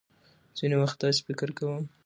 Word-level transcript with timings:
ځينې 0.57 0.75
وخت 0.81 0.97
داسې 1.03 1.21
فکر 1.27 1.49
کوم. 1.57 1.83